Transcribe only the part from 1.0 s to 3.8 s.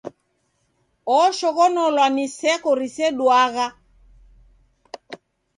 Oshoghonolwa ni seko riseduagha!